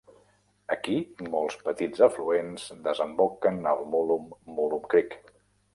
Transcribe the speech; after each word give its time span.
Aquí 0.75 0.95
molts 1.35 1.59
petits 1.67 2.03
afluents 2.07 2.67
desemboquen 2.89 3.61
al 3.75 3.87
Mullum 3.95 4.29
Mullum 4.57 4.91
Creek. 4.95 5.19